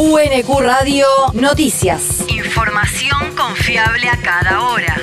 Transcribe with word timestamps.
UNQ 0.00 0.60
Radio 0.60 1.06
Noticias. 1.32 2.24
Información 2.28 3.34
confiable 3.36 4.08
a 4.08 4.16
cada 4.16 4.62
hora. 4.62 4.96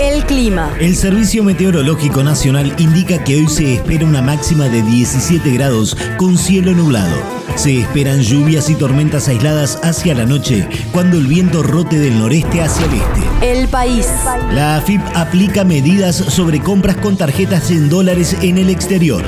El 0.00 0.24
clima. 0.24 0.74
El 0.80 0.96
Servicio 0.96 1.44
Meteorológico 1.44 2.24
Nacional 2.24 2.74
indica 2.78 3.22
que 3.22 3.36
hoy 3.36 3.46
se 3.46 3.74
espera 3.74 4.04
una 4.04 4.20
máxima 4.20 4.68
de 4.68 4.82
17 4.82 5.48
grados 5.52 5.96
con 6.16 6.36
cielo 6.38 6.72
nublado. 6.72 7.16
Se 7.54 7.78
esperan 7.78 8.20
lluvias 8.20 8.68
y 8.68 8.74
tormentas 8.74 9.28
aisladas 9.28 9.78
hacia 9.84 10.16
la 10.16 10.26
noche, 10.26 10.68
cuando 10.90 11.18
el 11.18 11.28
viento 11.28 11.62
rote 11.62 12.00
del 12.00 12.18
noreste 12.18 12.62
hacia 12.62 12.84
el 12.86 12.94
este. 12.94 13.60
El 13.60 13.68
país. 13.68 14.08
La 14.52 14.76
AFIP 14.76 15.02
aplica 15.14 15.62
medidas 15.62 16.16
sobre 16.16 16.58
compras 16.60 16.96
con 16.96 17.16
tarjetas 17.16 17.70
en 17.70 17.88
dólares 17.88 18.36
en 18.42 18.58
el 18.58 18.70
exterior. 18.70 19.22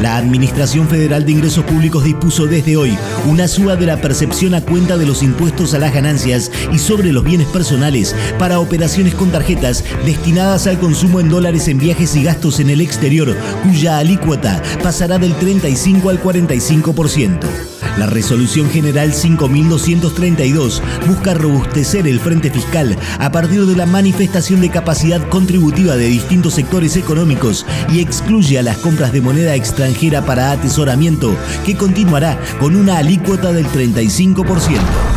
La 0.00 0.16
Administración 0.16 0.88
Federal 0.88 1.24
de 1.24 1.32
Ingresos 1.32 1.64
Públicos 1.64 2.04
dispuso 2.04 2.46
desde 2.46 2.76
hoy 2.76 2.96
una 3.26 3.48
suba 3.48 3.76
de 3.76 3.86
la 3.86 4.00
percepción 4.00 4.54
a 4.54 4.60
cuenta 4.60 4.96
de 4.96 5.06
los 5.06 5.22
impuestos 5.22 5.74
a 5.74 5.78
las 5.78 5.94
ganancias 5.94 6.50
y 6.72 6.78
sobre 6.78 7.12
los 7.12 7.24
bienes 7.24 7.46
personales 7.48 8.14
para 8.38 8.60
operaciones 8.60 9.14
con 9.14 9.30
tarjetas 9.30 9.84
destinadas 10.04 10.66
al 10.66 10.78
consumo 10.78 11.20
en 11.20 11.28
dólares 11.28 11.68
en 11.68 11.78
viajes 11.78 12.16
y 12.16 12.24
gastos 12.24 12.60
en 12.60 12.70
el 12.70 12.80
exterior, 12.80 13.34
cuya 13.62 13.98
alícuota 13.98 14.62
pasará 14.82 15.18
del 15.18 15.34
35 15.34 16.10
al 16.10 16.22
45%. 16.22 17.73
La 17.98 18.06
resolución 18.06 18.68
general 18.70 19.12
5232 19.12 20.82
busca 21.06 21.34
robustecer 21.34 22.08
el 22.08 22.18
frente 22.18 22.50
fiscal 22.50 22.96
a 23.20 23.30
partir 23.30 23.66
de 23.66 23.76
la 23.76 23.86
manifestación 23.86 24.60
de 24.60 24.70
capacidad 24.70 25.28
contributiva 25.28 25.96
de 25.96 26.06
distintos 26.06 26.54
sectores 26.54 26.96
económicos 26.96 27.64
y 27.92 28.00
excluye 28.00 28.58
a 28.58 28.62
las 28.62 28.78
compras 28.78 29.12
de 29.12 29.20
moneda 29.20 29.54
extranjera 29.54 30.26
para 30.26 30.50
atesoramiento, 30.50 31.36
que 31.64 31.76
continuará 31.76 32.38
con 32.58 32.74
una 32.74 32.98
alícuota 32.98 33.52
del 33.52 33.66
35%. 33.66 34.44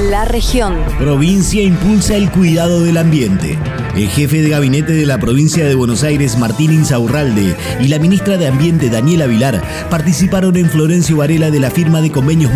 La 0.10 0.26
región. 0.26 0.76
Provincia 1.00 1.64
impulsa 1.64 2.16
el 2.16 2.30
cuidado 2.30 2.84
del 2.84 2.98
ambiente. 2.98 3.58
El 3.96 4.10
jefe 4.10 4.44
de 4.44 4.50
gabinete 4.50 4.94
de 4.94 5.08
la 5.08 5.18
provincia 5.18 5.66
de 5.66 5.74
Buenos 5.74 6.04
Aires, 6.04 6.38
Martín 6.38 6.72
Insaurralde, 6.72 7.56
y 7.82 7.88
la 7.88 7.98
ministra 7.98 8.38
de 8.38 8.46
Ambiente, 8.46 8.92
Daniela 8.92 9.26
Vilar, 9.26 9.64
participaron 9.90 10.56
en 10.56 10.70
Florencio 10.70 11.18
Varela 11.18 11.50
de 11.50 11.60
la 11.60 11.72
firma 11.72 12.00
de 12.02 12.12
convenios 12.12 12.54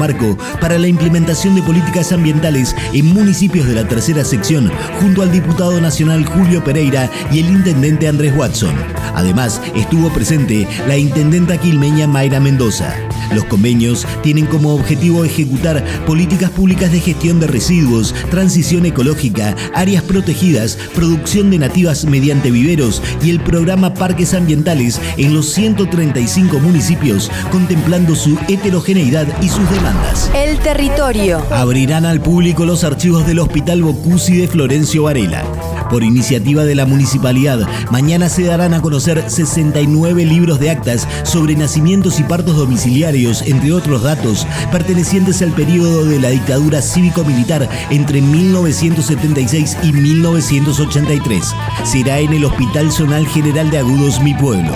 para 0.59 0.77
la 0.77 0.87
implementación 0.87 1.55
de 1.55 1.61
políticas 1.61 2.11
ambientales 2.11 2.75
en 2.93 3.13
municipios 3.13 3.67
de 3.67 3.75
la 3.75 3.87
tercera 3.87 4.23
sección, 4.23 4.71
junto 4.99 5.21
al 5.21 5.31
diputado 5.31 5.79
nacional 5.79 6.25
Julio 6.25 6.63
Pereira 6.63 7.09
y 7.31 7.39
el 7.39 7.49
intendente 7.49 8.07
Andrés 8.07 8.33
Watson. 8.35 8.75
Además, 9.15 9.61
estuvo 9.75 10.09
presente 10.09 10.67
la 10.87 10.97
intendenta 10.97 11.57
quilmeña 11.57 12.07
Mayra 12.07 12.39
Mendoza. 12.39 12.93
Los 13.33 13.45
convenios 13.45 14.05
tienen 14.23 14.45
como 14.45 14.73
objetivo 14.73 15.23
ejecutar 15.23 15.83
políticas 16.05 16.49
públicas 16.51 16.91
de 16.91 16.99
gestión 16.99 17.39
de 17.39 17.47
residuos, 17.47 18.13
transición 18.29 18.85
ecológica, 18.85 19.55
áreas 19.73 20.03
protegidas, 20.03 20.77
producción 20.93 21.49
de 21.49 21.59
nativas 21.59 22.05
mediante 22.05 22.51
viveros 22.51 23.01
y 23.23 23.29
el 23.29 23.39
programa 23.39 23.93
Parques 23.93 24.33
Ambientales 24.33 24.99
en 25.17 25.33
los 25.33 25.47
135 25.47 26.59
municipios, 26.59 27.31
contemplando 27.51 28.15
su 28.15 28.37
heterogeneidad 28.47 29.27
y 29.41 29.49
sus 29.49 29.69
demandas. 29.71 30.31
El 30.35 30.59
territorio. 30.59 31.43
Abrirán 31.51 32.05
al 32.05 32.21
público 32.21 32.65
los 32.65 32.83
archivos 32.83 33.25
del 33.25 33.39
Hospital 33.39 33.83
Bocusi 33.83 34.37
de 34.37 34.47
Florencio 34.47 35.03
Varela. 35.03 35.43
Por 35.91 36.03
iniciativa 36.03 36.63
de 36.63 36.73
la 36.73 36.85
municipalidad, 36.85 37.67
mañana 37.91 38.29
se 38.29 38.45
darán 38.45 38.73
a 38.73 38.81
conocer 38.81 39.29
69 39.29 40.23
libros 40.23 40.57
de 40.57 40.69
actas 40.69 41.05
sobre 41.25 41.53
nacimientos 41.57 42.17
y 42.21 42.23
partos 42.23 42.55
domiciliarios, 42.55 43.41
entre 43.41 43.73
otros 43.73 44.03
datos, 44.03 44.47
pertenecientes 44.71 45.41
al 45.41 45.51
periodo 45.51 46.05
de 46.05 46.21
la 46.21 46.29
dictadura 46.29 46.81
cívico-militar 46.81 47.67
entre 47.89 48.21
1976 48.21 49.79
y 49.83 49.91
1983. 49.91 51.53
Será 51.83 52.19
en 52.19 52.31
el 52.31 52.45
Hospital 52.45 52.89
Zonal 52.89 53.27
General 53.27 53.69
de 53.69 53.79
Agudos 53.79 54.21
Mi 54.21 54.33
Pueblo. 54.33 54.71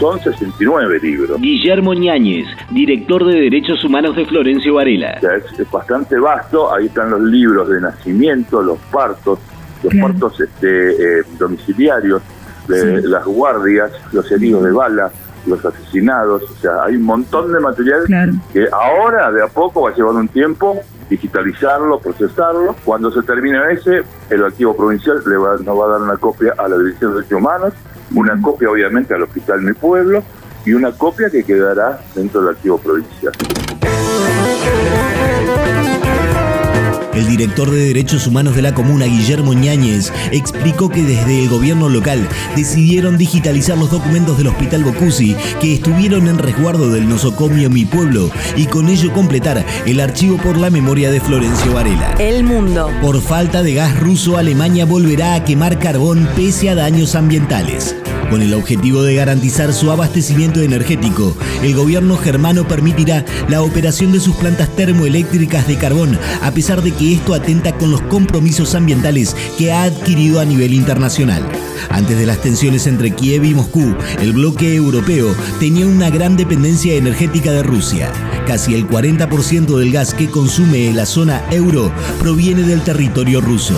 Son 0.00 0.18
69 0.20 0.98
libros. 1.00 1.40
Guillermo 1.40 1.94
Ñáñez, 1.94 2.48
director 2.70 3.24
de 3.24 3.42
Derechos 3.42 3.84
Humanos 3.84 4.16
de 4.16 4.26
Florencio 4.26 4.74
Varela. 4.74 5.12
Es, 5.12 5.60
es 5.60 5.70
bastante 5.70 6.18
vasto, 6.18 6.74
ahí 6.74 6.86
están 6.86 7.10
los 7.10 7.20
libros 7.20 7.68
de 7.68 7.80
nacimiento, 7.80 8.60
los 8.60 8.80
partos, 8.90 9.38
los 9.82 9.94
partos 9.94 10.40
este, 10.40 11.20
eh, 11.20 11.22
domiciliarios, 11.38 12.22
de 12.68 13.02
las 13.02 13.24
guardias, 13.24 13.90
los 14.12 14.30
heridos 14.30 14.62
de 14.62 14.70
bala, 14.70 15.10
los 15.46 15.64
asesinados, 15.64 16.42
o 16.44 16.54
sea, 16.60 16.84
hay 16.84 16.94
un 16.94 17.02
montón 17.02 17.52
de 17.52 17.58
material 17.58 18.04
que 18.52 18.68
ahora 18.70 19.32
de 19.32 19.42
a 19.42 19.48
poco 19.48 19.82
va 19.82 19.90
a 19.90 19.94
llevar 19.94 20.14
un 20.14 20.28
tiempo 20.28 20.80
digitalizarlo, 21.12 21.98
procesarlo. 22.00 22.74
Cuando 22.84 23.10
se 23.10 23.22
termine 23.22 23.58
ese, 23.72 24.02
el 24.30 24.44
archivo 24.44 24.74
provincial 24.74 25.22
le 25.26 25.36
va, 25.36 25.56
nos 25.58 25.78
va 25.78 25.86
a 25.86 25.88
dar 25.90 26.02
una 26.02 26.16
copia 26.16 26.54
a 26.56 26.68
la 26.68 26.78
Dirección 26.78 27.10
de 27.10 27.16
Derechos 27.16 27.38
Humanos, 27.38 27.74
una 28.14 28.40
copia 28.40 28.70
obviamente 28.70 29.14
al 29.14 29.22
Hospital 29.22 29.62
Mi 29.62 29.72
Pueblo 29.74 30.22
y 30.64 30.72
una 30.72 30.92
copia 30.92 31.28
que 31.28 31.44
quedará 31.44 32.00
dentro 32.14 32.40
del 32.40 32.50
archivo 32.50 32.78
provincial. 32.78 33.32
El 37.22 37.28
director 37.28 37.70
de 37.70 37.86
Derechos 37.86 38.26
Humanos 38.26 38.56
de 38.56 38.62
la 38.62 38.74
comuna, 38.74 39.04
Guillermo 39.04 39.54
Ñáñez, 39.54 40.12
explicó 40.32 40.88
que 40.88 41.04
desde 41.04 41.44
el 41.44 41.48
gobierno 41.48 41.88
local 41.88 42.28
decidieron 42.56 43.16
digitalizar 43.16 43.78
los 43.78 43.92
documentos 43.92 44.38
del 44.38 44.48
Hospital 44.48 44.82
Bocusi 44.82 45.36
que 45.60 45.74
estuvieron 45.74 46.26
en 46.26 46.38
resguardo 46.38 46.90
del 46.90 47.08
nosocomio 47.08 47.70
Mi 47.70 47.84
Pueblo 47.84 48.28
y 48.56 48.66
con 48.66 48.88
ello 48.88 49.12
completar 49.12 49.64
el 49.86 50.00
archivo 50.00 50.36
por 50.38 50.56
la 50.56 50.68
memoria 50.68 51.12
de 51.12 51.20
Florencio 51.20 51.74
Varela. 51.74 52.16
El 52.18 52.42
mundo. 52.42 52.90
Por 53.00 53.20
falta 53.22 53.62
de 53.62 53.74
gas 53.74 54.00
ruso, 54.00 54.36
Alemania 54.36 54.84
volverá 54.84 55.34
a 55.34 55.44
quemar 55.44 55.78
carbón 55.78 56.28
pese 56.34 56.70
a 56.70 56.74
daños 56.74 57.14
ambientales. 57.14 57.94
Con 58.32 58.40
el 58.40 58.54
objetivo 58.54 59.02
de 59.02 59.14
garantizar 59.14 59.74
su 59.74 59.90
abastecimiento 59.90 60.62
energético, 60.62 61.36
el 61.62 61.74
gobierno 61.74 62.16
germano 62.16 62.66
permitirá 62.66 63.26
la 63.50 63.60
operación 63.60 64.10
de 64.10 64.20
sus 64.20 64.34
plantas 64.36 64.74
termoeléctricas 64.74 65.68
de 65.68 65.76
carbón, 65.76 66.18
a 66.40 66.50
pesar 66.50 66.80
de 66.80 66.92
que 66.92 67.12
esto 67.12 67.34
atenta 67.34 67.76
con 67.76 67.90
los 67.90 68.00
compromisos 68.00 68.74
ambientales 68.74 69.36
que 69.58 69.70
ha 69.70 69.82
adquirido 69.82 70.40
a 70.40 70.46
nivel 70.46 70.72
internacional. 70.72 71.46
Antes 71.90 72.18
de 72.18 72.24
las 72.24 72.40
tensiones 72.40 72.86
entre 72.86 73.10
Kiev 73.10 73.44
y 73.44 73.52
Moscú, 73.52 73.94
el 74.22 74.32
bloque 74.32 74.74
europeo 74.76 75.36
tenía 75.60 75.86
una 75.86 76.08
gran 76.08 76.34
dependencia 76.38 76.94
energética 76.94 77.52
de 77.52 77.62
Rusia. 77.62 78.10
Casi 78.46 78.74
el 78.74 78.88
40% 78.88 79.78
del 79.78 79.92
gas 79.92 80.14
que 80.14 80.28
consume 80.28 80.92
la 80.92 81.06
zona 81.06 81.42
euro 81.50 81.92
proviene 82.18 82.62
del 82.62 82.82
territorio 82.82 83.40
ruso. 83.40 83.74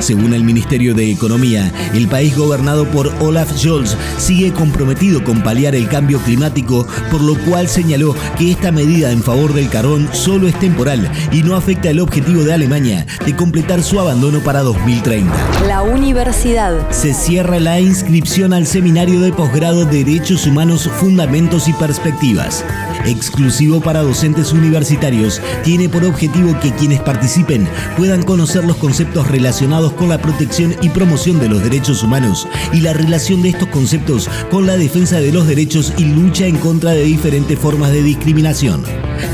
Según 0.00 0.32
el 0.34 0.44
Ministerio 0.44 0.94
de 0.94 1.10
Economía, 1.10 1.72
el 1.94 2.08
país 2.08 2.36
gobernado 2.36 2.86
por 2.86 3.12
Olaf 3.20 3.56
Scholz 3.56 3.96
sigue 4.16 4.52
comprometido 4.52 5.24
con 5.24 5.42
paliar 5.42 5.74
el 5.74 5.88
cambio 5.88 6.18
climático, 6.20 6.86
por 7.10 7.20
lo 7.20 7.36
cual 7.44 7.68
señaló 7.68 8.14
que 8.36 8.50
esta 8.50 8.70
medida 8.70 9.10
en 9.10 9.22
favor 9.22 9.54
del 9.54 9.68
carbón 9.68 10.08
solo 10.12 10.46
es 10.46 10.58
temporal 10.58 11.10
y 11.32 11.42
no 11.42 11.56
afecta 11.56 11.90
el 11.90 12.00
objetivo 12.00 12.42
de 12.42 12.52
Alemania 12.52 13.06
de 13.24 13.34
completar 13.34 13.82
su 13.82 13.98
abandono 13.98 14.40
para 14.40 14.62
2030. 14.62 15.32
La 15.66 15.82
universidad. 15.82 16.90
Se 16.90 17.14
cierra 17.14 17.58
la 17.58 17.80
inscripción 17.80 18.52
al 18.52 18.66
seminario 18.66 19.20
de 19.20 19.32
posgrado 19.32 19.84
Derechos 19.84 20.46
Humanos, 20.46 20.88
Fundamentos 20.98 21.68
y 21.68 21.72
Perspectivas. 21.72 22.64
Exclusivo 23.06 23.80
para 23.80 24.02
docentes 24.02 24.52
universitarios, 24.52 25.40
tiene 25.64 25.88
por 25.88 26.04
objetivo 26.04 26.58
que 26.60 26.72
quienes 26.72 27.00
participen 27.00 27.68
puedan 27.96 28.22
conocer 28.22 28.64
los 28.64 28.76
conceptos 28.76 29.28
relacionados 29.28 29.92
con 29.92 30.08
la 30.08 30.18
protección 30.18 30.74
y 30.82 30.88
promoción 30.90 31.40
de 31.40 31.48
los 31.48 31.62
derechos 31.62 32.02
humanos 32.02 32.46
y 32.72 32.80
la 32.80 32.92
relación 32.92 33.42
de 33.42 33.50
estos 33.50 33.68
conceptos 33.68 34.28
con 34.50 34.66
la 34.66 34.76
defensa 34.76 35.20
de 35.20 35.32
los 35.32 35.46
derechos 35.46 35.92
y 35.96 36.04
lucha 36.04 36.46
en 36.46 36.56
contra 36.56 36.92
de 36.92 37.04
diferentes 37.04 37.58
formas 37.58 37.92
de 37.92 38.02
discriminación. 38.02 38.82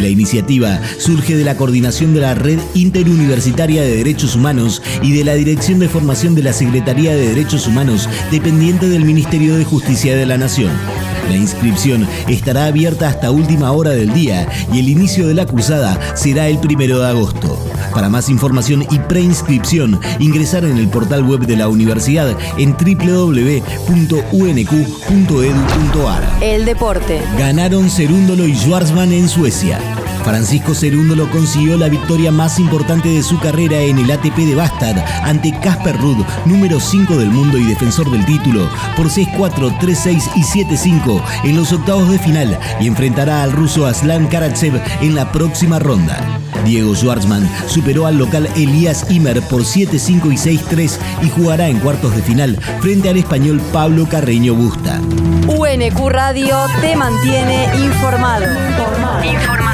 La 0.01 0.09
iniciativa 0.09 0.81
surge 0.99 1.37
de 1.37 1.45
la 1.45 1.57
coordinación 1.57 2.15
de 2.15 2.21
la 2.21 2.35
Red 2.35 2.59
Interuniversitaria 2.75 3.83
de 3.83 3.97
Derechos 3.97 4.35
Humanos 4.35 4.83
y 5.03 5.13
de 5.13 5.25
la 5.25 5.35
Dirección 5.35 5.79
de 5.79 5.89
Formación 5.89 6.35
de 6.35 6.43
la 6.43 6.53
Secretaría 6.53 7.15
de 7.15 7.29
Derechos 7.29 7.67
Humanos, 7.67 8.09
dependiente 8.31 8.89
del 8.89 9.05
Ministerio 9.05 9.57
de 9.57 9.65
Justicia 9.65 10.17
de 10.17 10.27
la 10.27 10.39
Nación. 10.39 10.73
La 11.29 11.37
inscripción 11.37 12.07
estará 12.29 12.67
abierta 12.67 13.09
hasta 13.09 13.31
última 13.31 13.54
hora 13.63 13.91
del 13.91 14.13
día 14.13 14.49
y 14.73 14.81
el 14.81 14.89
inicio 14.89 15.27
de 15.27 15.35
la 15.35 15.47
cursada 15.47 16.17
será 16.17 16.49
el 16.49 16.59
primero 16.59 16.99
de 17.01 17.09
agosto. 17.09 17.59
Para 17.93 18.09
más 18.09 18.29
información 18.29 18.85
y 18.91 18.99
preinscripción, 18.99 20.01
ingresar 20.19 20.65
en 20.65 20.77
el 20.79 20.89
portal 20.89 21.25
web 21.25 21.47
de 21.47 21.57
la 21.57 21.69
universidad 21.69 22.37
en 22.59 22.73
www.unq.edu.ar. 22.73 23.63
El 26.43 26.65
deporte. 26.65 27.21
Ganaron 27.39 27.91
Cerúndolo 27.91 28.47
y 28.47 28.55
Schwarzman 28.55 29.13
en 29.13 29.29
Suecia. 29.29 29.79
Francisco 30.25 30.75
Cerúndolo 30.75 31.31
consiguió 31.31 31.77
la 31.77 31.89
victoria 31.89 32.33
más 32.33 32.59
importante 32.59 33.11
de 33.11 33.23
su 33.23 33.39
carrera 33.39 33.79
en 33.79 33.99
el 33.99 34.11
ATP 34.11 34.37
de 34.39 34.55
Bastad 34.55 34.97
ante 35.23 35.53
Casper 35.61 35.97
Ruud, 35.99 36.25
número 36.47 36.81
5 36.81 37.17
del 37.17 37.29
mundo 37.29 37.59
y 37.59 37.65
defensor 37.65 38.11
del 38.11 38.25
título, 38.25 38.69
por 38.97 39.09
6-4, 39.09 39.79
3-6 39.79 40.31
y 40.35 40.43
7-5 40.43 41.23
en 41.45 41.57
los 41.57 41.73
octavos 41.73 42.11
de 42.11 42.19
final 42.19 42.59
y 42.81 42.87
enfrentará 42.87 43.43
al 43.43 43.53
ruso 43.53 43.87
Aslan 43.87 44.27
Karatsev 44.27 44.81
en 45.03 45.15
la 45.15 45.31
próxima 45.31 45.79
ronda. 45.79 46.19
Diego 46.65 46.95
Schwartzman 46.95 47.49
superó 47.67 48.07
al 48.07 48.17
local 48.17 48.49
Elías 48.57 49.11
Imer 49.11 49.43
por 49.43 49.63
7-5 49.63 50.33
y 50.33 50.57
6-3 50.59 50.99
y 51.23 51.29
jugará 51.29 51.69
en 51.69 51.79
cuartos 51.81 52.17
de 52.17 52.23
final 52.23 52.59
frente 52.81 53.11
al 53.11 53.19
español 53.19 53.61
Pablo 53.73 54.09
Carreño 54.09 54.55
Busta. 54.55 55.01
UNQ 55.47 56.09
Radio 56.09 56.57
te 56.81 56.97
mantiene 56.97 57.69
informado. 57.85 58.47
Confiable 58.77 59.74